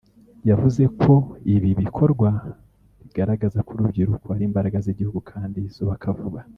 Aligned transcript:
yavuze 0.49 0.83
ko 1.01 1.13
ibi 1.55 1.69
bikorwa 1.81 2.29
bigaragaza 3.01 3.59
ko 3.65 3.69
urubyiruko 3.75 4.27
ari 4.35 4.43
imbaraga 4.49 4.77
z’Igihugu 4.85 5.19
kandi 5.31 5.59
zubaka 5.75 6.07
vuba 6.19 6.41